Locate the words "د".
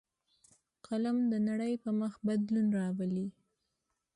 1.31-1.33